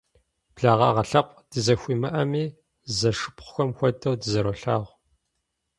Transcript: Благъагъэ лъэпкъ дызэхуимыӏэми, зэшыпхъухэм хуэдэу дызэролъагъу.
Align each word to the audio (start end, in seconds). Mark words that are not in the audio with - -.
Благъагъэ 0.55 1.03
лъэпкъ 1.09 1.41
дызэхуимыӏэми, 1.49 2.43
зэшыпхъухэм 2.97 3.69
хуэдэу 3.77 4.15
дызэролъагъу. 4.21 4.93